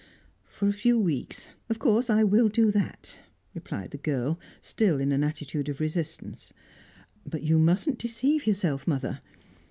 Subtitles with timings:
[0.47, 3.19] "For a few weeks: of course I will do that,"
[3.53, 6.51] replied the girl, still in an attitude of resistance.
[7.23, 9.21] "But you mustn't deceive yourself, mother.